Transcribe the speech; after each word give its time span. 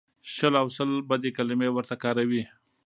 شل 0.33 0.53
او 0.61 0.67
سل 0.77 0.89
بدې 1.09 1.31
کلمې 1.37 1.69
ورته 1.71 1.95
کاروي. 2.03 2.43